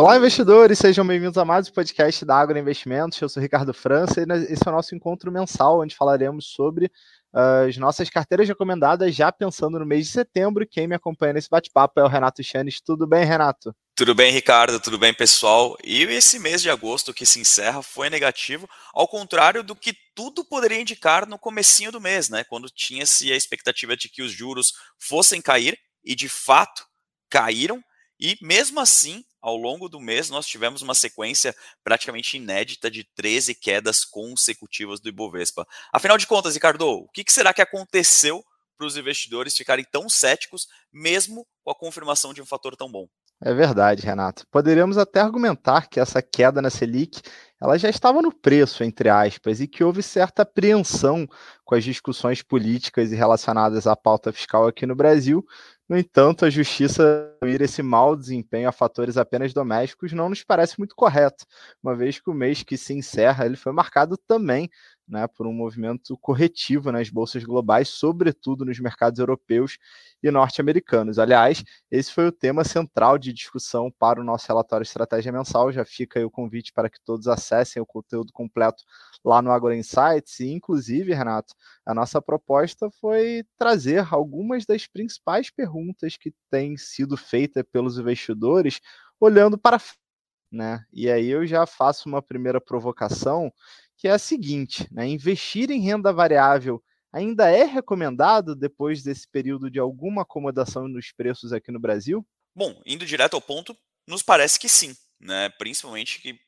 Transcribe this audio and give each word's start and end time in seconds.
Olá, 0.00 0.16
investidores, 0.16 0.78
sejam 0.78 1.06
bem-vindos 1.06 1.36
a 1.36 1.44
mais 1.44 1.68
um 1.68 1.72
podcast 1.72 2.24
da 2.24 2.34
Agro 2.34 2.58
Investimentos. 2.58 3.20
Eu 3.20 3.28
sou 3.28 3.38
Ricardo 3.38 3.74
França 3.74 4.22
e 4.22 4.24
esse 4.50 4.66
é 4.66 4.70
o 4.70 4.72
nosso 4.72 4.94
encontro 4.94 5.30
mensal, 5.30 5.82
onde 5.82 5.94
falaremos 5.94 6.46
sobre 6.46 6.86
uh, 6.86 7.68
as 7.68 7.76
nossas 7.76 8.08
carteiras 8.08 8.48
recomendadas, 8.48 9.14
já 9.14 9.30
pensando 9.30 9.78
no 9.78 9.84
mês 9.84 10.06
de 10.06 10.12
setembro. 10.12 10.66
Quem 10.66 10.88
me 10.88 10.94
acompanha 10.94 11.34
nesse 11.34 11.50
bate-papo 11.50 12.00
é 12.00 12.02
o 12.02 12.08
Renato 12.08 12.42
Chanes. 12.42 12.80
Tudo 12.80 13.06
bem, 13.06 13.26
Renato? 13.26 13.76
Tudo 13.94 14.14
bem, 14.14 14.32
Ricardo? 14.32 14.80
Tudo 14.80 14.96
bem, 14.96 15.12
pessoal? 15.12 15.76
E 15.84 16.02
esse 16.04 16.38
mês 16.38 16.62
de 16.62 16.70
agosto 16.70 17.12
que 17.12 17.26
se 17.26 17.38
encerra 17.38 17.82
foi 17.82 18.08
negativo, 18.08 18.66
ao 18.94 19.06
contrário 19.06 19.62
do 19.62 19.76
que 19.76 19.94
tudo 20.14 20.42
poderia 20.46 20.80
indicar 20.80 21.28
no 21.28 21.38
comecinho 21.38 21.92
do 21.92 22.00
mês, 22.00 22.30
né? 22.30 22.42
Quando 22.44 22.70
tinha-se 22.70 23.30
a 23.30 23.36
expectativa 23.36 23.94
de 23.94 24.08
que 24.08 24.22
os 24.22 24.32
juros 24.32 24.72
fossem 24.98 25.42
cair, 25.42 25.78
e 26.02 26.14
de 26.14 26.26
fato 26.26 26.86
caíram, 27.28 27.84
e 28.18 28.38
mesmo 28.40 28.80
assim 28.80 29.22
ao 29.40 29.56
longo 29.56 29.88
do 29.88 30.00
mês, 30.00 30.28
nós 30.30 30.46
tivemos 30.46 30.82
uma 30.82 30.94
sequência 30.94 31.54
praticamente 31.82 32.36
inédita 32.36 32.90
de 32.90 33.04
13 33.14 33.54
quedas 33.54 34.04
consecutivas 34.04 35.00
do 35.00 35.08
Ibovespa. 35.08 35.66
Afinal 35.92 36.18
de 36.18 36.26
contas, 36.26 36.54
Ricardo, 36.54 36.86
o 36.86 37.08
que 37.08 37.24
será 37.28 37.52
que 37.52 37.62
aconteceu 37.62 38.44
para 38.76 38.86
os 38.86 38.96
investidores 38.96 39.54
ficarem 39.54 39.84
tão 39.90 40.08
céticos, 40.08 40.66
mesmo 40.92 41.46
com 41.62 41.70
a 41.70 41.74
confirmação 41.74 42.32
de 42.32 42.40
um 42.40 42.46
fator 42.46 42.74
tão 42.76 42.90
bom? 42.90 43.06
É 43.42 43.54
verdade, 43.54 44.04
Renato. 44.04 44.46
Poderíamos 44.50 44.98
até 44.98 45.20
argumentar 45.20 45.88
que 45.88 45.98
essa 45.98 46.20
queda 46.20 46.60
na 46.60 46.68
Selic 46.68 47.22
ela 47.60 47.78
já 47.78 47.88
estava 47.90 48.22
no 48.22 48.32
preço, 48.32 48.82
entre 48.82 49.08
aspas, 49.08 49.60
e 49.60 49.68
que 49.68 49.84
houve 49.84 50.02
certa 50.02 50.42
apreensão 50.42 51.26
com 51.64 51.74
as 51.74 51.84
discussões 51.84 52.42
políticas 52.42 53.12
e 53.12 53.14
relacionadas 53.14 53.86
à 53.86 53.94
pauta 53.94 54.32
fiscal 54.32 54.66
aqui 54.66 54.86
no 54.86 54.94
Brasil, 54.94 55.44
no 55.90 55.98
entanto, 55.98 56.44
a 56.44 56.50
justiça 56.50 57.36
ir 57.42 57.60
esse 57.60 57.82
mau 57.82 58.14
desempenho 58.14 58.68
a 58.68 58.72
fatores 58.72 59.16
apenas 59.16 59.52
domésticos 59.52 60.12
não 60.12 60.28
nos 60.28 60.44
parece 60.44 60.78
muito 60.78 60.94
correto, 60.94 61.44
uma 61.82 61.96
vez 61.96 62.20
que 62.20 62.30
o 62.30 62.34
mês 62.34 62.62
que 62.62 62.76
se 62.76 62.94
encerra 62.94 63.44
ele 63.44 63.56
foi 63.56 63.72
marcado 63.72 64.16
também 64.16 64.70
né, 65.10 65.26
por 65.26 65.46
um 65.46 65.52
movimento 65.52 66.16
corretivo 66.18 66.92
nas 66.92 67.10
bolsas 67.10 67.42
globais, 67.42 67.88
sobretudo 67.88 68.64
nos 68.64 68.78
mercados 68.78 69.18
europeus 69.18 69.76
e 70.22 70.30
norte-americanos. 70.30 71.18
Aliás, 71.18 71.64
esse 71.90 72.12
foi 72.12 72.28
o 72.28 72.32
tema 72.32 72.62
central 72.62 73.18
de 73.18 73.32
discussão 73.32 73.90
para 73.90 74.20
o 74.20 74.24
nosso 74.24 74.46
relatório 74.46 74.84
Estratégia 74.84 75.32
Mensal. 75.32 75.72
Já 75.72 75.84
fica 75.84 76.20
aí 76.20 76.24
o 76.24 76.30
convite 76.30 76.72
para 76.72 76.88
que 76.88 77.00
todos 77.04 77.26
acessem 77.26 77.82
o 77.82 77.86
conteúdo 77.86 78.32
completo 78.32 78.84
lá 79.24 79.42
no 79.42 79.50
Agora 79.50 79.76
Insights. 79.76 80.38
E, 80.38 80.52
inclusive, 80.52 81.12
Renato, 81.12 81.54
a 81.84 81.92
nossa 81.92 82.22
proposta 82.22 82.88
foi 83.00 83.44
trazer 83.58 84.06
algumas 84.14 84.64
das 84.64 84.86
principais 84.86 85.50
perguntas 85.50 86.16
que 86.16 86.32
têm 86.48 86.76
sido 86.76 87.16
feitas 87.16 87.64
pelos 87.72 87.98
investidores 87.98 88.80
olhando 89.20 89.58
para 89.58 89.78
né? 90.52 90.84
E 90.92 91.08
aí 91.08 91.28
eu 91.28 91.46
já 91.46 91.64
faço 91.66 92.08
uma 92.08 92.20
primeira 92.20 92.60
provocação 92.60 93.52
que 94.00 94.08
é 94.08 94.12
a 94.12 94.18
seguinte: 94.18 94.88
né, 94.90 95.06
investir 95.06 95.70
em 95.70 95.80
renda 95.80 96.12
variável 96.12 96.82
ainda 97.12 97.50
é 97.50 97.64
recomendado 97.64 98.56
depois 98.56 99.02
desse 99.02 99.28
período 99.28 99.70
de 99.70 99.78
alguma 99.78 100.22
acomodação 100.22 100.88
nos 100.88 101.12
preços 101.12 101.52
aqui 101.52 101.70
no 101.70 101.78
Brasil? 101.78 102.26
Bom, 102.54 102.80
indo 102.86 103.04
direto 103.04 103.34
ao 103.34 103.42
ponto, 103.42 103.76
nos 104.08 104.22
parece 104.22 104.58
que 104.58 104.68
sim 104.68 104.96
né? 105.20 105.50
Principalmente 105.50 106.18
que, 106.20 106.40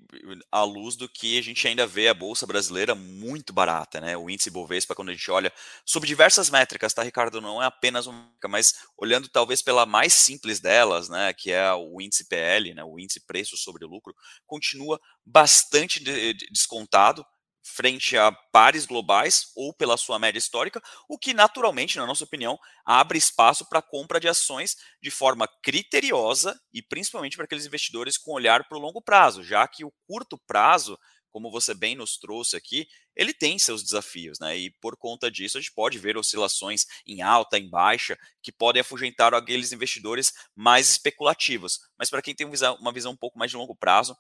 à 0.50 0.64
luz 0.64 0.97
do 0.97 1.06
que 1.06 1.39
a 1.39 1.42
gente 1.42 1.69
ainda 1.69 1.86
vê 1.86 2.09
a 2.09 2.14
bolsa 2.14 2.47
brasileira 2.47 2.94
muito 2.94 3.53
barata, 3.53 4.00
né? 4.00 4.16
O 4.16 4.31
índice 4.31 4.50
Bovespa, 4.50 4.94
quando 4.94 5.11
a 5.11 5.12
gente 5.12 5.31
olha 5.31 5.53
sobre 5.84 6.09
diversas 6.09 6.48
métricas, 6.48 6.94
tá, 6.94 7.03
Ricardo? 7.03 7.41
Não 7.41 7.62
é 7.62 7.66
apenas 7.66 8.06
uma, 8.06 8.33
mas 8.48 8.75
olhando 8.97 9.28
talvez 9.28 9.61
pela 9.61 9.84
mais 9.84 10.14
simples 10.14 10.59
delas, 10.59 11.11
né? 11.11 11.34
Que 11.34 11.53
é 11.53 11.70
o 11.75 12.00
índice 12.00 12.27
PL, 12.27 12.72
né? 12.72 12.83
O 12.83 12.98
índice 12.98 13.20
preço 13.27 13.56
sobre 13.59 13.84
lucro, 13.84 14.14
continua 14.47 14.98
bastante 15.25 16.03
descontado 16.50 17.25
frente 17.62 18.17
a 18.17 18.33
pares 18.53 18.84
globais 18.84 19.47
ou 19.55 19.73
pela 19.73 19.97
sua 19.97 20.19
média 20.19 20.39
histórica, 20.39 20.83
o 21.09 21.17
que 21.19 21.33
naturalmente, 21.33 21.97
na 21.97 22.06
nossa 22.06 22.25
opinião, 22.25 22.59
abre 22.84 23.17
espaço 23.19 23.69
para 23.69 23.78
a 23.78 23.83
compra 23.83 24.19
de 24.19 24.28
ações 24.28 24.77
de 25.00 25.11
forma 25.11 25.49
criteriosa 25.62 26.59
e 26.72 26.83
principalmente 26.83 27.37
para 27.37 27.45
aqueles 27.45 27.67
investidores 27.67 28.19
com 28.19 28.33
olhar 28.33 28.69
para 28.69 28.77
o 28.77 28.81
longo 28.81 29.01
prazo, 29.01 29.43
já 29.43 29.67
que 29.69 29.84
o 29.84 29.93
curto 30.06 30.39
prazo, 30.47 30.99
como 31.31 31.51
você 31.51 31.72
bem 31.72 31.95
nos 31.95 32.19
trouxe 32.19 32.56
aqui, 32.56 32.87
ele 33.15 33.33
tem 33.33 33.59
seus 33.59 33.83
desafios, 33.83 34.39
né? 34.41 34.56
E 34.56 34.71
por 34.81 34.97
conta 34.97 35.31
disso, 35.31 35.59
a 35.59 35.61
gente 35.61 35.72
pode 35.72 35.99
ver 35.99 36.17
oscilações 36.17 36.84
em 37.06 37.22
alta, 37.22 37.59
em 37.59 37.69
baixa, 37.69 38.19
que 38.43 38.51
podem 38.51 38.81
afugentar 38.81 39.34
aqueles 39.34 39.72
investidores 39.72 40.33
mais 40.55 40.89
especulativos. 40.91 41.78
Mas 41.99 42.11
para 42.11 42.22
quem 42.22 42.34
tem 42.34 42.47
uma 42.81 42.93
visão 42.93 43.12
um 43.12 43.17
pouco 43.17 43.39
mais 43.39 43.51
de 43.51 43.56
longo 43.56 43.77
prazo, 43.77 44.17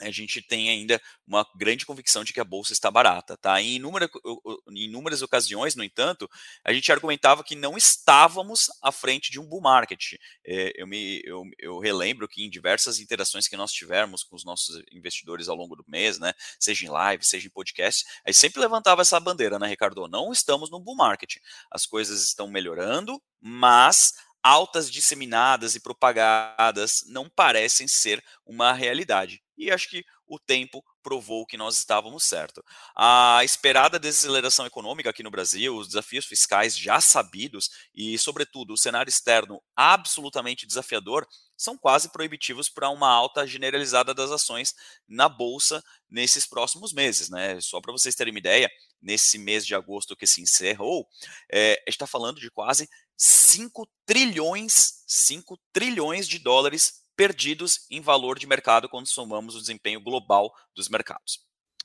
a 0.00 0.10
gente 0.10 0.40
tem 0.40 0.70
ainda 0.70 1.00
uma 1.26 1.46
grande 1.56 1.84
convicção 1.84 2.24
de 2.24 2.32
que 2.32 2.40
a 2.40 2.44
bolsa 2.44 2.72
está 2.72 2.90
barata, 2.90 3.36
tá? 3.36 3.60
Em, 3.60 3.76
inúmera, 3.76 4.08
em 4.70 4.84
inúmeras 4.84 5.22
ocasiões, 5.22 5.74
no 5.74 5.82
entanto, 5.84 6.28
a 6.64 6.72
gente 6.72 6.90
argumentava 6.92 7.42
que 7.42 7.56
não 7.56 7.76
estávamos 7.76 8.70
à 8.82 8.92
frente 8.92 9.30
de 9.30 9.40
um 9.40 9.46
bull 9.46 9.60
market. 9.60 10.14
É, 10.46 10.72
eu, 10.76 10.86
me, 10.86 11.20
eu, 11.24 11.42
eu, 11.58 11.78
relembro 11.78 12.28
que 12.28 12.44
em 12.44 12.50
diversas 12.50 12.98
interações 12.98 13.48
que 13.48 13.56
nós 13.56 13.72
tivemos 13.72 14.22
com 14.22 14.36
os 14.36 14.44
nossos 14.44 14.82
investidores 14.92 15.48
ao 15.48 15.56
longo 15.56 15.76
do 15.76 15.84
mês, 15.88 16.18
né, 16.18 16.32
seja 16.58 16.86
em 16.86 16.90
live, 16.90 17.24
seja 17.24 17.46
em 17.46 17.50
podcast, 17.50 18.04
aí 18.24 18.32
sempre 18.32 18.60
levantava 18.60 19.02
essa 19.02 19.18
bandeira, 19.18 19.58
né, 19.58 19.66
Ricardo? 19.66 20.06
Não 20.08 20.32
estamos 20.32 20.70
no 20.70 20.80
bull 20.80 20.96
market. 20.96 21.36
As 21.70 21.86
coisas 21.86 22.24
estão 22.24 22.48
melhorando, 22.48 23.20
mas 23.40 24.12
altas 24.48 24.90
disseminadas 24.90 25.74
e 25.74 25.80
propagadas 25.80 27.04
não 27.06 27.28
parecem 27.28 27.86
ser 27.86 28.24
uma 28.46 28.72
realidade 28.72 29.42
e 29.58 29.72
acho 29.72 29.90
que 29.90 30.04
o 30.26 30.38
tempo 30.38 30.84
provou 31.02 31.44
que 31.44 31.56
nós 31.56 31.76
estávamos 31.76 32.22
certo. 32.22 32.62
A 32.94 33.40
esperada 33.42 33.98
desaceleração 33.98 34.64
econômica 34.66 35.10
aqui 35.10 35.22
no 35.22 35.30
Brasil, 35.30 35.76
os 35.76 35.88
desafios 35.88 36.26
fiscais 36.26 36.76
já 36.76 37.00
sabidos 37.00 37.68
e, 37.94 38.16
sobretudo, 38.18 38.72
o 38.72 38.76
cenário 38.76 39.08
externo 39.08 39.60
absolutamente 39.74 40.66
desafiador 40.66 41.26
são 41.56 41.76
quase 41.76 42.12
proibitivos 42.12 42.68
para 42.68 42.88
uma 42.90 43.08
alta 43.08 43.46
generalizada 43.46 44.14
das 44.14 44.30
ações 44.30 44.74
na 45.08 45.28
bolsa 45.28 45.82
nesses 46.08 46.46
próximos 46.46 46.92
meses, 46.92 47.28
né? 47.28 47.60
Só 47.60 47.80
para 47.80 47.90
vocês 47.90 48.14
terem 48.14 48.32
uma 48.32 48.38
ideia, 48.38 48.70
nesse 49.00 49.38
mês 49.38 49.66
de 49.66 49.74
agosto 49.74 50.16
que 50.16 50.26
se 50.26 50.40
encerrou, 50.40 51.08
é, 51.50 51.70
gente 51.70 51.88
está 51.88 52.06
falando 52.06 52.40
de 52.40 52.50
quase 52.50 52.88
5 53.18 53.86
trilhões, 54.06 55.02
5 55.06 55.58
trilhões 55.72 56.28
de 56.28 56.38
dólares 56.38 57.02
perdidos 57.16 57.80
em 57.90 58.00
valor 58.00 58.38
de 58.38 58.46
mercado 58.46 58.88
quando 58.88 59.08
somamos 59.08 59.56
o 59.56 59.60
desempenho 59.60 60.00
global 60.00 60.52
dos 60.74 60.88
mercados. 60.88 61.40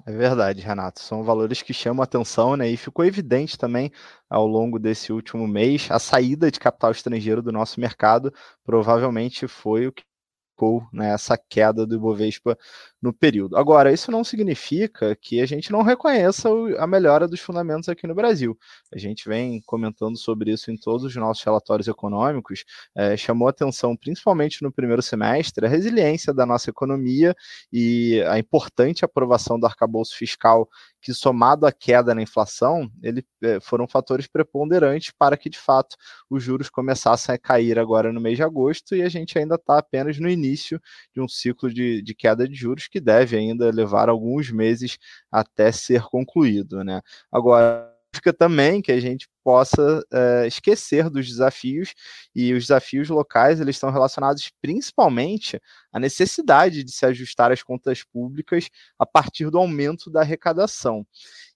É 0.05 0.11
verdade, 0.11 0.61
Renato. 0.61 0.99
São 0.99 1.23
valores 1.23 1.61
que 1.61 1.73
chamam 1.73 2.03
atenção, 2.03 2.55
né? 2.55 2.69
E 2.69 2.77
ficou 2.77 3.03
evidente 3.05 3.57
também 3.57 3.91
ao 4.29 4.45
longo 4.45 4.77
desse 4.77 5.11
último 5.11 5.47
mês 5.47 5.89
a 5.89 5.97
saída 5.97 6.51
de 6.51 6.59
capital 6.59 6.91
estrangeiro 6.91 7.41
do 7.41 7.51
nosso 7.51 7.79
mercado. 7.79 8.33
Provavelmente 8.63 9.47
foi 9.47 9.87
o 9.87 9.91
que 9.91 10.03
ficou 10.51 10.87
né, 10.93 11.11
essa 11.13 11.37
queda 11.37 11.85
do 11.85 11.95
Ibovespa 11.95 12.57
no 13.03 13.11
período. 13.11 13.57
Agora, 13.57 13.91
isso 13.91 14.09
não 14.09 14.23
significa 14.23 15.13
que 15.13 15.41
a 15.41 15.45
gente 15.45 15.73
não 15.73 15.81
reconheça 15.81 16.47
a 16.79 16.87
melhora 16.87 17.27
dos 17.27 17.41
fundamentos 17.41 17.89
aqui 17.89 18.07
no 18.07 18.15
Brasil. 18.15 18.57
A 18.93 18.97
gente 18.97 19.27
vem 19.27 19.61
comentando 19.65 20.17
sobre 20.17 20.53
isso 20.53 20.71
em 20.71 20.77
todos 20.77 21.03
os 21.03 21.13
nossos 21.13 21.43
relatórios 21.43 21.89
econômicos, 21.89 22.63
é, 22.95 23.17
chamou 23.17 23.49
atenção 23.49 23.93
principalmente 23.97 24.63
no 24.63 24.71
primeiro 24.71 25.01
semestre 25.01 25.65
a 25.65 25.69
resiliência 25.69 26.33
da 26.33 26.45
nossa 26.45 26.69
economia 26.69 27.35
e 27.73 28.23
a 28.25 28.39
importante 28.39 29.03
aprovação 29.03 29.59
do 29.59 29.65
arcabouço 29.65 30.15
fiscal 30.15 30.69
que 31.01 31.13
somado 31.13 31.65
à 31.65 31.71
queda 31.71 32.15
na 32.15 32.21
inflação, 32.21 32.89
ele, 33.03 33.25
é, 33.43 33.59
foram 33.59 33.85
fatores 33.85 34.25
preponderantes 34.25 35.13
para 35.19 35.35
que, 35.35 35.49
de 35.49 35.59
fato, 35.59 35.97
os 36.29 36.41
juros 36.41 36.69
começassem 36.69 37.35
a 37.35 37.37
cair 37.37 37.77
agora 37.77 38.13
no 38.13 38.21
mês 38.21 38.37
de 38.37 38.43
agosto 38.43 38.95
e 38.95 39.01
a 39.01 39.09
gente 39.09 39.37
ainda 39.37 39.55
está 39.55 39.79
apenas 39.79 40.17
no 40.17 40.29
início 40.29 40.79
de 41.13 41.19
um 41.19 41.27
ciclo 41.27 41.71
de, 41.71 42.01
de 42.01 42.15
queda 42.15 42.47
de 42.47 42.55
juros 42.55 42.87
que 42.93 43.01
deve 43.01 43.35
ainda 43.35 43.71
levar 43.71 44.07
alguns 44.07 44.51
meses 44.51 44.99
até 45.31 45.71
ser 45.71 46.03
concluído. 46.03 46.83
Né? 46.83 47.01
Agora, 47.31 47.91
significa 48.23 48.33
também 48.33 48.81
que 48.81 48.91
a 48.91 48.99
gente 48.99 49.27
possa 49.43 50.01
é, 50.11 50.47
esquecer 50.47 51.09
dos 51.09 51.27
desafios 51.27 51.93
e 52.33 52.53
os 52.53 52.63
desafios 52.63 53.09
locais 53.09 53.59
eles 53.59 53.75
estão 53.75 53.91
relacionados 53.91 54.49
principalmente 54.61 55.59
à 55.91 55.99
necessidade 55.99 56.83
de 56.83 56.91
se 56.91 57.05
ajustar 57.05 57.51
às 57.51 57.61
contas 57.61 58.03
públicas 58.03 58.69
a 58.97 59.05
partir 59.05 59.49
do 59.49 59.57
aumento 59.57 60.09
da 60.09 60.21
arrecadação. 60.21 61.05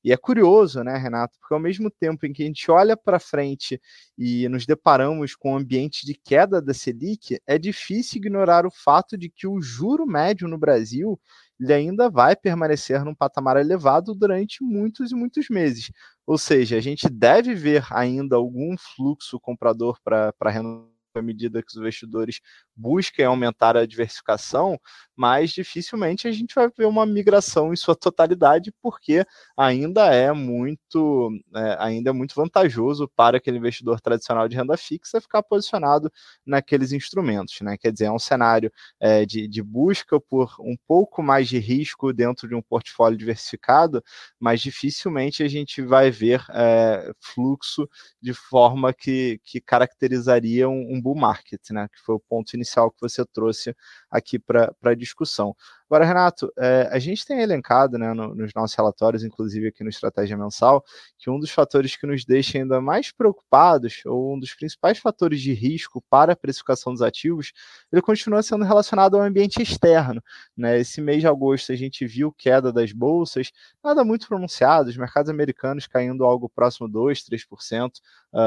E 0.04 0.12
é 0.12 0.18
curioso, 0.18 0.84
né, 0.84 0.98
Renato, 0.98 1.38
porque 1.40 1.54
ao 1.54 1.60
mesmo 1.60 1.90
tempo 1.90 2.26
em 2.26 2.34
que 2.34 2.44
a 2.44 2.46
gente 2.46 2.70
olha 2.70 2.96
para 2.96 3.20
frente 3.20 3.80
e 4.18 4.48
nos 4.50 4.66
deparamos 4.66 5.36
com 5.36 5.54
um 5.54 5.58
ambiente 5.58 6.06
de 6.06 6.14
queda 6.14 6.62
da 6.62 6.74
Selic, 6.74 7.40
é 7.48 7.58
difícil 7.58 8.18
ignorar 8.18 8.66
o 8.66 8.72
fato 8.72 9.18
de 9.18 9.30
que 9.30 9.48
o 9.48 9.62
juro 9.62 10.06
médio 10.06 10.48
no 10.48 10.58
Brasil 10.58 11.20
ele 11.60 11.74
ainda 11.74 12.10
vai 12.10 12.36
permanecer 12.36 13.04
num 13.04 13.16
patamar 13.16 13.58
elevado 13.58 14.14
durante 14.14 14.64
muitos 14.64 15.12
e 15.12 15.16
muitos 15.16 15.50
meses. 15.50 15.92
Ou 16.28 16.38
seja, 16.38 16.76
a 16.78 16.82
gente 16.82 17.10
deve 17.10 17.56
ver 17.56 17.86
ainda 17.90 18.36
algum 18.36 18.76
fluxo 18.78 19.40
comprador 19.40 19.98
para 20.04 20.34
renda 20.52 20.86
à 21.18 21.22
medida 21.22 21.62
que 21.62 21.70
os 21.70 21.78
investidores 21.78 22.40
busquem 22.76 23.26
aumentar 23.26 23.76
a 23.76 23.86
diversificação, 23.86 24.80
mas 25.16 25.50
dificilmente 25.52 26.28
a 26.28 26.32
gente 26.32 26.54
vai 26.54 26.70
ver 26.70 26.86
uma 26.86 27.06
migração 27.06 27.74
em 27.74 27.76
sua 27.76 27.96
totalidade, 27.96 28.72
porque 28.82 29.26
ainda 29.58 30.14
é 30.14 30.32
muito, 30.32 31.32
é, 31.56 31.76
ainda 31.80 32.12
é 32.12 32.14
muito 32.14 32.36
vantajoso 32.36 33.10
para 33.16 33.38
aquele 33.38 33.58
investidor 33.58 34.00
tradicional 34.00 34.48
de 34.48 34.56
renda 34.56 34.78
fixa 34.78 35.20
ficar 35.20 35.42
posicionado 35.42 36.12
naqueles 36.46 36.92
instrumentos, 36.92 37.60
né? 37.62 37.78
Quer 37.78 37.92
dizer, 37.92 38.06
é 38.06 38.12
um 38.12 38.20
cenário 38.20 38.72
é, 39.00 39.26
de, 39.26 39.48
de 39.48 39.64
busca 39.64 40.20
por 40.20 40.56
um 40.60 40.78
pouco 40.88 41.24
mais 41.24 41.48
de 41.48 41.58
risco 41.58 42.14
dentro 42.14 42.48
de 42.48 42.54
um 42.54 42.62
portfólio 42.62 43.18
diversificado, 43.18 44.04
mas 44.40 44.62
dificilmente 44.62 45.42
a 45.42 45.48
gente 45.48 45.82
vai 45.82 46.12
ver 46.12 46.46
é, 46.52 47.12
fluxo 47.20 47.90
de 48.22 48.34
forma 48.34 48.94
que, 48.94 49.40
que 49.44 49.60
caracterizaria 49.60 50.70
um, 50.70 50.96
um 50.96 51.02
bull 51.08 51.16
market, 51.16 51.62
né? 51.72 51.88
Que 51.88 52.02
foi 52.02 52.16
o 52.16 52.20
ponto 52.20 52.54
inicial 52.54 52.92
que 52.92 53.00
você 53.00 53.26
trouxe 53.26 53.74
aqui 54.12 54.38
para 54.38 54.74
a 54.84 54.94
discussão. 54.94 55.56
Agora, 55.90 56.04
Renato, 56.04 56.52
é, 56.58 56.90
a 56.92 57.00
gente 57.00 57.26
tem 57.26 57.40
elencado 57.40 57.98
né, 57.98 58.14
no, 58.14 58.36
nos 58.36 58.54
nossos 58.54 58.76
relatórios, 58.76 59.24
inclusive 59.24 59.70
aqui 59.70 59.86
no 59.86 59.90
Estratégia 59.90 60.38
Mensal, 60.38 60.84
que 61.18 61.30
um 61.30 61.40
dos 61.40 61.50
fatores 61.50 61.96
que 61.96 62.06
nos 62.06 62.26
deixa 62.26 62.58
ainda 62.58 62.82
mais 62.82 63.14
preocupados, 63.14 64.02
ou 64.06 64.36
um 64.36 64.40
dos 64.40 64.54
principais 64.54 64.98
fatores 65.00 65.40
de 65.40 65.54
risco 65.54 66.04
para 66.10 66.34
a 66.34 66.36
precificação 66.36 66.92
dos 66.92 67.02
ativos, 67.02 67.54
ele 67.90 68.02
continua 68.02 68.44
sendo 68.44 68.66
relacionado 68.66 69.16
ao 69.16 69.24
ambiente 69.24 69.62
externo. 69.62 70.22
Né? 70.58 70.78
Esse 70.78 71.00
mês 71.00 71.22
de 71.22 71.28
agosto 71.28 71.72
a 71.72 71.76
gente 71.76 72.06
viu 72.06 72.34
queda 72.34 72.72
das 72.74 72.92
bolsas, 72.92 73.52
nada 73.82 74.04
muito 74.04 74.28
pronunciado, 74.28 74.90
os 74.90 74.98
mercados 74.98 75.30
americanos 75.30 75.88
caindo 75.88 76.26
algo 76.26 76.50
próximo 76.50 76.90
2%, 76.90 77.30
3% 77.32 77.92
uh, 78.34 78.40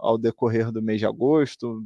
ao 0.00 0.18
decorrer 0.18 0.70
do 0.70 0.82
mês 0.82 0.98
de 1.00 1.06
agosto, 1.06 1.82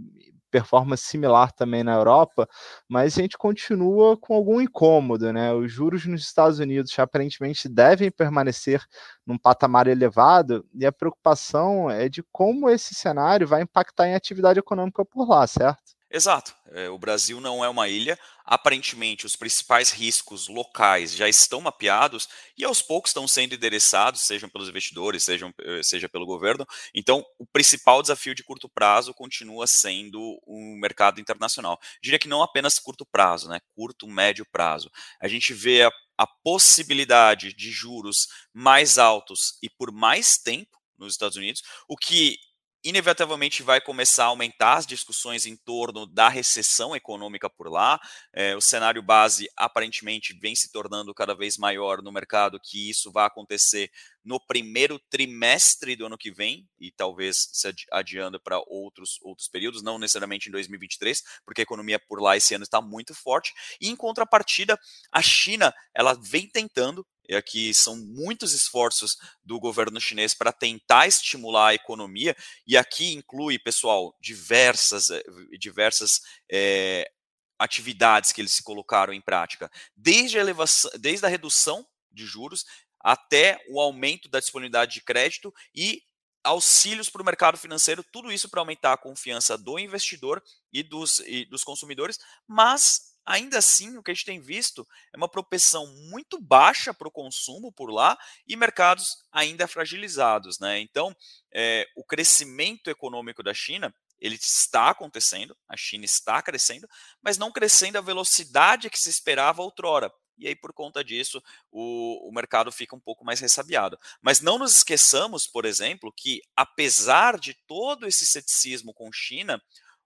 performance 0.50 1.04
similar 1.04 1.52
também 1.52 1.84
na 1.84 1.94
Europa, 1.94 2.48
mas 2.88 3.18
a 3.18 3.20
gente 3.22 3.36
continua 3.36 4.16
com 4.16 4.34
algum 4.34 4.60
incômodo, 4.60 5.32
né? 5.32 5.52
Os 5.52 5.70
juros 5.70 6.06
nos 6.06 6.22
Estados 6.22 6.58
Unidos 6.58 6.98
aparentemente 6.98 7.68
devem 7.68 8.10
permanecer 8.10 8.82
num 9.26 9.36
patamar 9.38 9.86
elevado 9.86 10.66
e 10.74 10.86
a 10.86 10.92
preocupação 10.92 11.90
é 11.90 12.08
de 12.08 12.22
como 12.32 12.68
esse 12.70 12.94
cenário 12.94 13.46
vai 13.46 13.62
impactar 13.62 14.08
em 14.08 14.14
atividade 14.14 14.58
econômica 14.58 15.04
por 15.04 15.28
lá, 15.28 15.46
certo? 15.46 15.97
Exato. 16.10 16.54
É, 16.72 16.88
o 16.88 16.98
Brasil 16.98 17.38
não 17.38 17.62
é 17.62 17.68
uma 17.68 17.86
ilha. 17.86 18.18
Aparentemente, 18.42 19.26
os 19.26 19.36
principais 19.36 19.90
riscos 19.90 20.48
locais 20.48 21.14
já 21.14 21.28
estão 21.28 21.60
mapeados 21.60 22.26
e 22.56 22.64
aos 22.64 22.80
poucos 22.80 23.10
estão 23.10 23.28
sendo 23.28 23.54
endereçados, 23.54 24.22
sejam 24.22 24.48
pelos 24.48 24.70
investidores, 24.70 25.22
sejam, 25.22 25.52
eh, 25.60 25.82
seja 25.82 26.08
pelo 26.08 26.24
governo. 26.24 26.66
Então, 26.94 27.22
o 27.38 27.46
principal 27.46 28.00
desafio 28.00 28.34
de 28.34 28.42
curto 28.42 28.70
prazo 28.70 29.12
continua 29.12 29.66
sendo 29.66 30.18
o 30.46 30.78
mercado 30.80 31.20
internacional. 31.20 31.78
Diria 32.02 32.18
que 32.18 32.28
não 32.28 32.42
apenas 32.42 32.78
curto 32.78 33.04
prazo, 33.04 33.46
né? 33.50 33.60
Curto, 33.76 34.08
médio 34.08 34.46
prazo. 34.50 34.90
A 35.20 35.28
gente 35.28 35.52
vê 35.52 35.82
a, 35.82 35.90
a 36.16 36.26
possibilidade 36.42 37.52
de 37.52 37.70
juros 37.70 38.28
mais 38.54 38.96
altos 38.96 39.58
e 39.62 39.68
por 39.68 39.92
mais 39.92 40.38
tempo 40.38 40.78
nos 40.98 41.12
Estados 41.12 41.36
Unidos, 41.36 41.62
o 41.86 41.96
que 41.96 42.36
inevitavelmente 42.84 43.62
vai 43.62 43.80
começar 43.80 44.24
a 44.24 44.28
aumentar 44.28 44.74
as 44.74 44.86
discussões 44.86 45.46
em 45.46 45.56
torno 45.56 46.06
da 46.06 46.28
recessão 46.28 46.94
econômica 46.94 47.50
por 47.50 47.68
lá. 47.68 48.00
É, 48.32 48.54
o 48.56 48.60
cenário 48.60 49.02
base 49.02 49.48
aparentemente 49.56 50.32
vem 50.38 50.54
se 50.54 50.70
tornando 50.70 51.12
cada 51.12 51.34
vez 51.34 51.56
maior 51.56 52.02
no 52.02 52.12
mercado, 52.12 52.60
que 52.62 52.88
isso 52.88 53.10
vai 53.10 53.26
acontecer 53.26 53.90
no 54.24 54.38
primeiro 54.38 54.98
trimestre 55.10 55.96
do 55.96 56.06
ano 56.06 56.18
que 56.18 56.30
vem 56.30 56.68
e 56.78 56.92
talvez 56.92 57.48
se 57.52 57.68
adiando 57.90 58.38
para 58.40 58.58
outros 58.66 59.18
outros 59.22 59.48
períodos, 59.48 59.82
não 59.82 59.98
necessariamente 59.98 60.48
em 60.48 60.52
2023, 60.52 61.22
porque 61.44 61.62
a 61.62 61.64
economia 61.64 61.98
por 61.98 62.20
lá 62.20 62.36
esse 62.36 62.54
ano 62.54 62.64
está 62.64 62.80
muito 62.80 63.14
forte. 63.14 63.52
E 63.80 63.88
em 63.88 63.96
contrapartida, 63.96 64.78
a 65.10 65.22
China 65.22 65.72
ela 65.94 66.14
vem 66.14 66.48
tentando 66.48 67.06
e 67.28 67.36
aqui 67.36 67.74
são 67.74 67.96
muitos 67.96 68.52
esforços 68.52 69.16
do 69.44 69.60
governo 69.60 70.00
chinês 70.00 70.34
para 70.34 70.52
tentar 70.52 71.06
estimular 71.06 71.68
a 71.68 71.74
economia, 71.74 72.36
e 72.66 72.76
aqui 72.76 73.12
inclui, 73.12 73.58
pessoal, 73.58 74.16
diversas, 74.20 75.10
eh, 75.10 75.22
diversas 75.58 76.20
é, 76.50 77.10
atividades 77.58 78.32
que 78.32 78.40
eles 78.40 78.52
se 78.52 78.62
colocaram 78.62 79.12
em 79.12 79.20
prática, 79.20 79.70
desde 79.96 80.38
a, 80.38 80.40
elevação, 80.40 80.90
desde 80.98 81.26
a 81.26 81.28
redução 81.28 81.86
de 82.10 82.24
juros 82.24 82.64
até 83.00 83.64
o 83.68 83.80
aumento 83.80 84.28
da 84.28 84.40
disponibilidade 84.40 84.94
de 84.94 85.02
crédito 85.02 85.52
e 85.74 86.02
auxílios 86.42 87.10
para 87.10 87.22
o 87.22 87.24
mercado 87.24 87.58
financeiro, 87.58 88.04
tudo 88.12 88.32
isso 88.32 88.48
para 88.48 88.60
aumentar 88.60 88.92
a 88.92 88.98
confiança 88.98 89.58
do 89.58 89.78
investidor 89.78 90.42
e 90.72 90.82
dos, 90.82 91.20
e 91.20 91.44
dos 91.44 91.62
consumidores, 91.62 92.18
mas 92.46 93.07
ainda 93.28 93.58
assim, 93.58 93.96
o 93.98 94.02
que 94.02 94.10
a 94.10 94.14
gente 94.14 94.24
tem 94.24 94.40
visto 94.40 94.88
é 95.12 95.16
uma 95.16 95.28
propensão 95.28 95.86
muito 96.10 96.40
baixa 96.40 96.94
para 96.94 97.06
o 97.06 97.12
consumo 97.12 97.70
por 97.70 97.90
lá 97.90 98.18
e 98.46 98.56
mercados 98.56 99.18
ainda 99.30 99.68
fragilizados. 99.68 100.58
Né? 100.58 100.80
Então, 100.80 101.14
é, 101.52 101.86
o 101.94 102.02
crescimento 102.02 102.88
econômico 102.88 103.42
da 103.42 103.52
China 103.52 103.94
ele 104.20 104.34
está 104.34 104.90
acontecendo, 104.90 105.56
a 105.68 105.76
China 105.76 106.04
está 106.04 106.42
crescendo, 106.42 106.88
mas 107.22 107.38
não 107.38 107.52
crescendo 107.52 107.98
à 107.98 108.00
velocidade 108.00 108.90
que 108.90 108.98
se 108.98 109.08
esperava 109.08 109.62
outrora. 109.62 110.12
E 110.36 110.46
aí, 110.48 110.56
por 110.56 110.72
conta 110.72 111.04
disso, 111.04 111.42
o, 111.70 112.28
o 112.28 112.32
mercado 112.32 112.72
fica 112.72 112.96
um 112.96 113.00
pouco 113.00 113.24
mais 113.24 113.40
ressabiado. 113.40 113.98
Mas 114.20 114.40
não 114.40 114.58
nos 114.58 114.76
esqueçamos, 114.76 115.46
por 115.46 115.64
exemplo, 115.64 116.12
que 116.16 116.40
apesar 116.56 117.38
de 117.38 117.54
todo 117.66 118.06
esse 118.06 118.24
ceticismo 118.24 118.94
com 118.94 119.12
China, 119.12 119.60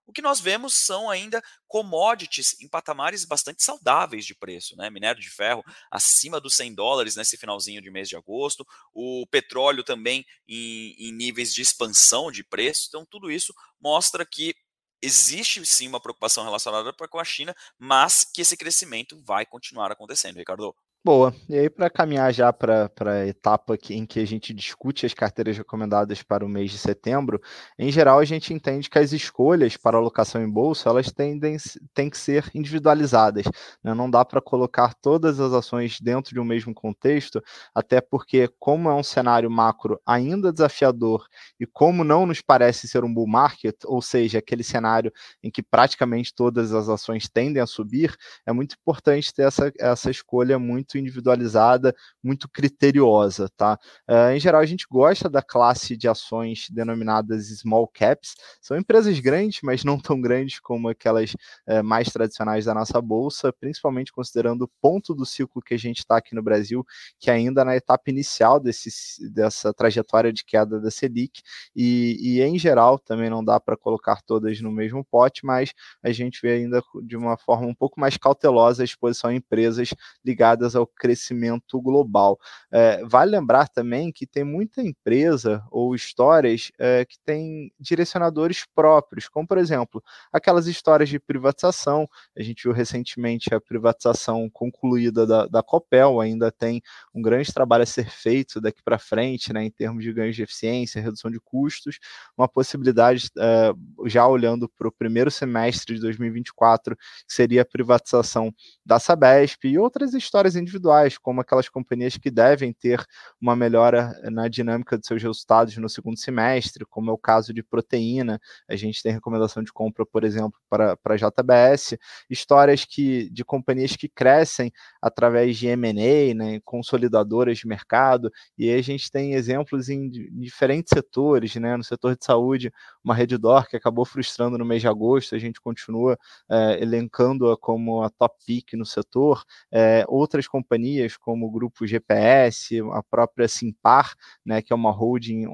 o 0.05 0.11
que 0.11 0.21
nós 0.21 0.39
vemos 0.39 0.73
são 0.73 1.09
ainda 1.09 1.41
commodities 1.67 2.59
em 2.59 2.67
patamares 2.67 3.25
bastante 3.25 3.63
saudáveis 3.63 4.25
de 4.25 4.35
preço, 4.35 4.75
né? 4.75 4.89
Minério 4.89 5.21
de 5.21 5.29
ferro 5.29 5.63
acima 5.89 6.39
dos 6.39 6.55
100 6.55 6.75
dólares 6.75 7.15
nesse 7.15 7.37
finalzinho 7.37 7.81
de 7.81 7.89
mês 7.89 8.09
de 8.09 8.15
agosto, 8.15 8.65
o 8.93 9.25
petróleo 9.27 9.83
também 9.83 10.25
em, 10.47 10.95
em 10.97 11.11
níveis 11.11 11.53
de 11.53 11.61
expansão 11.61 12.31
de 12.31 12.43
preço. 12.43 12.85
Então, 12.89 13.05
tudo 13.05 13.31
isso 13.31 13.53
mostra 13.79 14.25
que 14.25 14.55
existe 15.01 15.65
sim 15.65 15.87
uma 15.87 15.99
preocupação 15.99 16.43
relacionada 16.43 16.93
com 16.93 17.19
a 17.19 17.25
China, 17.25 17.55
mas 17.77 18.23
que 18.23 18.41
esse 18.41 18.55
crescimento 18.55 19.21
vai 19.23 19.45
continuar 19.45 19.91
acontecendo, 19.91 20.37
Ricardo. 20.37 20.73
Boa. 21.05 21.35
E 21.49 21.57
aí, 21.57 21.69
para 21.69 21.89
caminhar 21.89 22.33
já 22.33 22.53
para 22.53 22.89
a 23.07 23.27
etapa 23.27 23.77
que, 23.77 23.93
em 23.93 24.05
que 24.05 24.21
a 24.21 24.25
gente 24.25 24.53
discute 24.53 25.05
as 25.05 25.13
carteiras 25.13 25.57
recomendadas 25.57 26.23
para 26.23 26.45
o 26.45 26.49
mês 26.49 26.71
de 26.71 26.77
setembro, 26.77 27.41
em 27.77 27.91
geral, 27.91 28.19
a 28.19 28.23
gente 28.25 28.53
entende 28.53 28.89
que 28.89 28.97
as 28.97 29.11
escolhas 29.11 29.75
para 29.75 29.97
alocação 29.97 30.41
em 30.41 30.49
bolsa 30.49 30.87
elas 30.89 31.11
tendem, 31.11 31.57
têm 31.93 32.09
que 32.09 32.17
ser 32.17 32.49
individualizadas. 32.55 33.43
Né? 33.83 33.93
Não 33.93 34.09
dá 34.09 34.23
para 34.23 34.39
colocar 34.39 34.93
todas 34.93 35.41
as 35.41 35.51
ações 35.51 35.99
dentro 35.99 36.33
de 36.33 36.39
um 36.39 36.45
mesmo 36.45 36.73
contexto, 36.73 37.43
até 37.75 37.99
porque, 37.99 38.47
como 38.57 38.89
é 38.89 38.93
um 38.93 39.03
cenário 39.03 39.51
macro 39.51 39.99
ainda 40.05 40.53
desafiador 40.53 41.25
e 41.59 41.65
como 41.65 42.05
não 42.05 42.25
nos 42.25 42.39
parece 42.41 42.87
ser 42.87 43.03
um 43.03 43.13
bull 43.13 43.27
market, 43.27 43.75
ou 43.85 44.01
seja, 44.01 44.39
aquele 44.39 44.63
cenário 44.63 45.11
em 45.43 45.51
que 45.51 45.61
praticamente 45.61 46.33
todas 46.33 46.71
as 46.73 46.87
ações 46.87 47.27
tendem 47.27 47.61
a 47.61 47.67
subir, 47.67 48.15
é 48.45 48.53
muito 48.53 48.75
importante 48.79 49.33
ter 49.33 49.43
essa, 49.43 49.69
essa 49.77 50.09
escolha 50.09 50.57
muito 50.57 50.92
muito 50.93 50.97
individualizada, 50.97 51.95
muito 52.23 52.47
criteriosa, 52.49 53.49
tá? 53.55 53.77
Uh, 54.09 54.35
em 54.35 54.39
geral, 54.39 54.61
a 54.61 54.65
gente 54.65 54.85
gosta 54.89 55.29
da 55.29 55.41
classe 55.41 55.97
de 55.97 56.07
ações 56.07 56.67
denominadas 56.69 57.47
small 57.59 57.87
caps, 57.87 58.35
são 58.61 58.77
empresas 58.77 59.19
grandes, 59.19 59.59
mas 59.63 59.83
não 59.83 59.99
tão 59.99 60.19
grandes 60.21 60.59
como 60.59 60.89
aquelas 60.89 61.33
uh, 61.67 61.83
mais 61.83 62.09
tradicionais 62.09 62.65
da 62.65 62.73
nossa 62.73 63.01
bolsa, 63.01 63.51
principalmente 63.53 64.11
considerando 64.11 64.63
o 64.63 64.71
ponto 64.81 65.13
do 65.13 65.25
ciclo 65.25 65.61
que 65.61 65.73
a 65.73 65.77
gente 65.77 65.99
está 65.99 66.17
aqui 66.17 66.35
no 66.35 66.43
Brasil, 66.43 66.85
que 67.19 67.31
ainda 67.31 67.65
na 67.65 67.75
etapa 67.75 68.09
inicial 68.09 68.59
desse, 68.59 68.89
dessa 69.31 69.73
trajetória 69.73 70.31
de 70.31 70.43
queda 70.43 70.79
da 70.79 70.91
Selic, 70.91 71.41
e, 71.75 72.17
e 72.21 72.41
em 72.41 72.57
geral 72.59 72.99
também 72.99 73.29
não 73.29 73.43
dá 73.43 73.59
para 73.59 73.77
colocar 73.77 74.21
todas 74.21 74.59
no 74.61 74.71
mesmo 74.71 75.03
pote, 75.03 75.45
mas 75.45 75.73
a 76.03 76.11
gente 76.11 76.39
vê 76.41 76.53
ainda 76.53 76.81
de 77.03 77.15
uma 77.15 77.37
forma 77.37 77.67
um 77.67 77.75
pouco 77.75 77.99
mais 77.99 78.17
cautelosa 78.17 78.83
a 78.83 78.85
exposição 78.85 79.29
a 79.29 79.33
empresas 79.33 79.93
ligadas 80.23 80.75
ao 80.75 80.82
ao 80.83 80.87
crescimento 80.87 81.81
global. 81.81 82.37
É, 82.71 83.03
vale 83.05 83.31
lembrar 83.31 83.67
também 83.67 84.11
que 84.11 84.27
tem 84.27 84.43
muita 84.43 84.81
empresa 84.81 85.63
ou 85.71 85.95
histórias 85.95 86.71
é, 86.77 87.05
que 87.05 87.17
têm 87.25 87.71
direcionadores 87.79 88.65
próprios, 88.75 89.27
como 89.27 89.47
por 89.47 89.57
exemplo, 89.57 90.03
aquelas 90.31 90.67
histórias 90.67 91.09
de 91.09 91.19
privatização. 91.19 92.07
A 92.37 92.43
gente 92.43 92.63
viu 92.63 92.73
recentemente 92.73 93.53
a 93.53 93.61
privatização 93.61 94.49
concluída 94.49 95.25
da, 95.25 95.45
da 95.47 95.63
Copel, 95.63 96.19
ainda 96.19 96.51
tem 96.51 96.81
um 97.13 97.21
grande 97.21 97.51
trabalho 97.53 97.83
a 97.83 97.85
ser 97.85 98.09
feito 98.09 98.59
daqui 98.59 98.81
para 98.83 98.99
frente, 98.99 99.53
né, 99.53 99.63
em 99.63 99.71
termos 99.71 100.03
de 100.03 100.11
ganhos 100.11 100.35
de 100.35 100.43
eficiência, 100.43 101.01
redução 101.01 101.31
de 101.31 101.39
custos, 101.39 101.99
uma 102.37 102.47
possibilidade, 102.47 103.29
é, 103.37 103.73
já 104.05 104.27
olhando 104.27 104.67
para 104.69 104.87
o 104.87 104.91
primeiro 104.91 105.31
semestre 105.31 105.95
de 105.95 106.01
2024, 106.01 106.95
que 106.95 107.33
seria 107.33 107.61
a 107.61 107.65
privatização 107.65 108.53
da 108.85 108.99
Sabesp 108.99 109.67
e 109.67 109.77
outras 109.77 110.13
histórias 110.13 110.55
individuais 110.55 110.72
individuais, 110.73 111.17
como 111.17 111.41
aquelas 111.41 111.69
companhias 111.69 112.17
que 112.17 112.31
devem 112.31 112.73
ter 112.73 113.03
uma 113.39 113.55
melhora 113.55 114.19
na 114.31 114.47
dinâmica 114.47 114.97
de 114.97 115.05
seus 115.05 115.21
resultados 115.21 115.77
no 115.77 115.87
segundo 115.87 116.17
semestre, 116.17 116.85
como 116.85 117.11
é 117.11 117.13
o 117.13 117.17
caso 117.17 117.53
de 117.53 117.61
proteína. 117.61 118.39
A 118.67 118.75
gente 118.75 119.01
tem 119.03 119.11
recomendação 119.11 119.63
de 119.63 119.71
compra, 119.71 120.05
por 120.05 120.23
exemplo, 120.23 120.59
para, 120.69 120.97
para 120.97 121.15
JBS, 121.15 121.97
histórias 122.29 122.85
que, 122.85 123.29
de 123.29 123.45
companhias 123.45 123.95
que 123.95 124.09
crescem 124.09 124.71
através 125.01 125.57
de 125.57 125.67
M&A, 125.67 126.33
né, 126.33 126.59
consolidadoras 126.65 127.59
de 127.59 127.67
mercado, 127.67 128.31
e 128.57 128.71
a 128.71 128.81
gente 128.81 129.11
tem 129.11 129.33
exemplos 129.33 129.89
em 129.89 130.09
diferentes 130.09 130.91
setores, 130.93 131.55
né, 131.55 131.77
no 131.77 131.83
setor 131.83 132.15
de 132.17 132.25
saúde, 132.25 132.71
uma 133.03 133.13
Redditor 133.13 133.67
que 133.67 133.75
acabou 133.75 134.05
frustrando 134.05 134.57
no 134.57 134.65
mês 134.65 134.81
de 134.81 134.87
agosto, 134.87 135.35
a 135.35 135.39
gente 135.39 135.61
continua 135.61 136.17
é, 136.49 136.81
elencando-a 136.81 137.57
como 137.57 138.01
a 138.01 138.09
top 138.09 138.35
pick 138.45 138.73
no 138.73 138.85
setor, 138.85 139.43
é, 139.71 140.05
outras 140.07 140.47
companhias 140.63 141.17
como 141.17 141.45
o 141.45 141.51
grupo 141.51 141.85
GPS, 141.85 142.79
a 142.93 143.03
própria 143.03 143.47
Simpar, 143.47 144.13
né, 144.45 144.61
que 144.61 144.71
é 144.71 144.75
uma 144.75 144.91
holding 144.91 145.45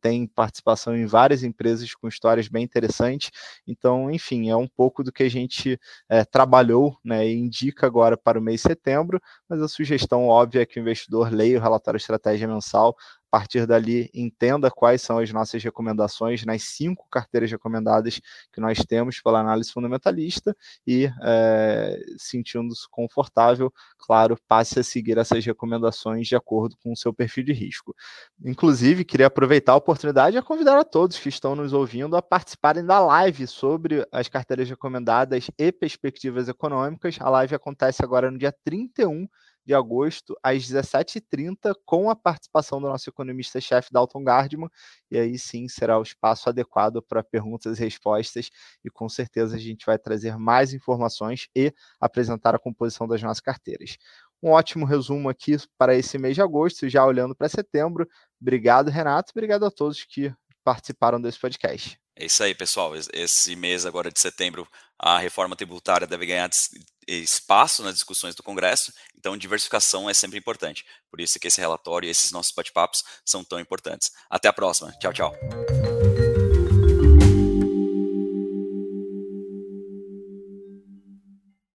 tem 0.00 0.26
participação 0.26 0.96
em 0.96 1.06
várias 1.06 1.42
empresas 1.42 1.92
com 1.94 2.08
histórias 2.08 2.48
bem 2.48 2.64
interessantes. 2.64 3.30
Então, 3.66 4.10
enfim, 4.10 4.48
é 4.48 4.56
um 4.56 4.68
pouco 4.68 5.02
do 5.02 5.12
que 5.12 5.24
a 5.24 5.28
gente 5.28 5.78
é, 6.08 6.24
trabalhou 6.24 6.96
né, 7.04 7.26
e 7.26 7.34
indica 7.34 7.86
agora 7.86 8.16
para 8.16 8.38
o 8.38 8.42
mês 8.42 8.62
de 8.62 8.68
setembro, 8.68 9.20
mas 9.48 9.60
a 9.60 9.68
sugestão 9.68 10.28
óbvia 10.28 10.62
é 10.62 10.66
que 10.66 10.78
o 10.78 10.82
investidor 10.82 11.32
leia 11.32 11.58
o 11.58 11.62
relatório 11.62 11.98
estratégia 11.98 12.48
mensal, 12.48 12.96
a 13.30 13.38
partir 13.38 13.66
dali, 13.66 14.10
entenda 14.14 14.70
quais 14.70 15.02
são 15.02 15.18
as 15.18 15.30
nossas 15.30 15.62
recomendações 15.62 16.44
nas 16.46 16.62
cinco 16.62 17.06
carteiras 17.10 17.50
recomendadas 17.50 18.20
que 18.50 18.60
nós 18.60 18.78
temos 18.78 19.20
pela 19.20 19.40
análise 19.40 19.70
fundamentalista 19.70 20.56
e, 20.86 21.10
é, 21.22 22.00
sentindo-se 22.16 22.88
confortável, 22.90 23.72
claro, 23.98 24.38
passe 24.48 24.80
a 24.80 24.82
seguir 24.82 25.18
essas 25.18 25.44
recomendações 25.44 26.26
de 26.26 26.36
acordo 26.36 26.74
com 26.82 26.92
o 26.92 26.96
seu 26.96 27.12
perfil 27.12 27.44
de 27.44 27.52
risco. 27.52 27.94
Inclusive, 28.42 29.04
queria 29.04 29.26
aproveitar 29.26 29.72
a 29.72 29.76
oportunidade 29.76 30.38
e 30.38 30.42
convidar 30.42 30.78
a 30.78 30.84
todos 30.84 31.18
que 31.18 31.28
estão 31.28 31.54
nos 31.54 31.74
ouvindo 31.74 32.16
a 32.16 32.22
participarem 32.22 32.84
da 32.84 32.98
live 32.98 33.46
sobre 33.46 34.06
as 34.10 34.28
carteiras 34.28 34.70
recomendadas 34.70 35.50
e 35.58 35.70
perspectivas 35.70 36.48
econômicas. 36.48 37.18
A 37.20 37.28
live 37.28 37.54
acontece 37.54 38.02
agora 38.02 38.30
no 38.30 38.38
dia 38.38 38.54
31 38.64 39.28
de 39.68 39.74
agosto, 39.74 40.34
às 40.42 40.62
17h30, 40.62 41.74
com 41.84 42.08
a 42.08 42.16
participação 42.16 42.80
do 42.80 42.88
nosso 42.88 43.10
economista-chefe 43.10 43.92
Dalton 43.92 44.24
Gardman. 44.24 44.70
E 45.10 45.18
aí 45.18 45.38
sim 45.38 45.68
será 45.68 45.98
o 45.98 46.02
espaço 46.02 46.48
adequado 46.48 47.02
para 47.02 47.22
perguntas 47.22 47.78
e 47.78 47.84
respostas. 47.84 48.48
E 48.82 48.88
com 48.88 49.10
certeza 49.10 49.56
a 49.56 49.58
gente 49.58 49.84
vai 49.84 49.98
trazer 49.98 50.38
mais 50.38 50.72
informações 50.72 51.48
e 51.54 51.70
apresentar 52.00 52.54
a 52.54 52.58
composição 52.58 53.06
das 53.06 53.22
nossas 53.22 53.40
carteiras. 53.40 53.98
Um 54.42 54.52
ótimo 54.52 54.86
resumo 54.86 55.28
aqui 55.28 55.56
para 55.76 55.94
esse 55.94 56.16
mês 56.16 56.34
de 56.34 56.40
agosto, 56.40 56.88
já 56.88 57.04
olhando 57.04 57.34
para 57.34 57.46
setembro. 57.46 58.08
Obrigado, 58.40 58.90
Renato. 58.90 59.32
Obrigado 59.32 59.66
a 59.66 59.70
todos 59.70 60.02
que 60.02 60.32
participaram 60.64 61.20
desse 61.20 61.38
podcast. 61.38 62.00
É 62.16 62.24
isso 62.24 62.42
aí, 62.42 62.54
pessoal. 62.54 62.94
Esse 63.12 63.54
mês 63.54 63.84
agora 63.84 64.10
de 64.10 64.18
setembro, 64.18 64.66
a 64.98 65.18
reforma 65.18 65.54
tributária 65.54 66.06
deve 66.06 66.24
ganhar 66.24 66.48
espaço 67.14 67.82
nas 67.82 67.94
discussões 67.94 68.34
do 68.34 68.42
Congresso, 68.42 68.92
então 69.16 69.36
diversificação 69.36 70.08
é 70.08 70.14
sempre 70.14 70.38
importante. 70.38 70.84
Por 71.10 71.20
isso 71.20 71.38
que 71.38 71.48
esse 71.48 71.60
relatório 71.60 72.06
e 72.06 72.10
esses 72.10 72.30
nossos 72.30 72.52
bate-papos 72.52 73.02
são 73.24 73.42
tão 73.42 73.58
importantes. 73.58 74.12
Até 74.28 74.48
a 74.48 74.52
próxima. 74.52 74.92
Tchau, 75.00 75.12
tchau. 75.12 75.97